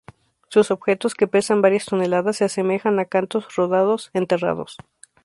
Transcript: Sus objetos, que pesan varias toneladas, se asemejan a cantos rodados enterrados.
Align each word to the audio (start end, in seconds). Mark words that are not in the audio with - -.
Sus 0.49 0.71
objetos, 0.71 1.13
que 1.13 1.27
pesan 1.27 1.61
varias 1.61 1.85
toneladas, 1.85 2.37
se 2.37 2.45
asemejan 2.45 2.97
a 2.97 3.05
cantos 3.05 3.55
rodados 3.55 4.09
enterrados. 4.13 4.77